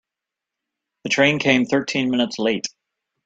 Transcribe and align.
The 1.03 1.09
train 1.11 1.37
came 1.37 1.65
thirteen 1.65 2.09
minutes 2.09 2.39
late. 2.39 2.65